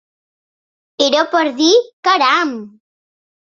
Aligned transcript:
Era 1.09 1.21
per 1.37 1.43
dir: 1.61 1.71
"Caram!". 2.11 2.59